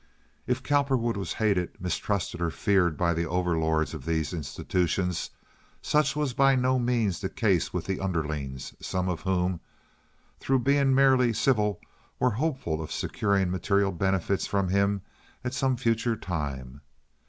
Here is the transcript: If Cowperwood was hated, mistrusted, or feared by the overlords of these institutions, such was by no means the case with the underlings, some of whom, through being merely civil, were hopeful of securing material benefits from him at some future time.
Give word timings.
If 0.47 0.63
Cowperwood 0.63 1.15
was 1.15 1.33
hated, 1.33 1.79
mistrusted, 1.79 2.41
or 2.41 2.49
feared 2.49 2.97
by 2.97 3.13
the 3.13 3.27
overlords 3.27 3.93
of 3.93 4.03
these 4.03 4.33
institutions, 4.33 5.29
such 5.79 6.15
was 6.15 6.33
by 6.33 6.55
no 6.55 6.79
means 6.79 7.21
the 7.21 7.29
case 7.29 7.71
with 7.71 7.85
the 7.85 7.99
underlings, 7.99 8.73
some 8.79 9.07
of 9.07 9.21
whom, 9.21 9.59
through 10.39 10.61
being 10.61 10.95
merely 10.95 11.33
civil, 11.33 11.79
were 12.19 12.31
hopeful 12.31 12.81
of 12.81 12.91
securing 12.91 13.51
material 13.51 13.91
benefits 13.91 14.47
from 14.47 14.69
him 14.69 15.03
at 15.43 15.53
some 15.53 15.77
future 15.77 16.15
time. 16.15 16.81